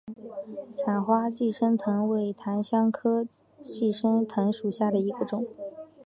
[0.71, 3.23] 伞花寄生藤为檀香科
[3.63, 5.45] 寄生藤属下的一个种。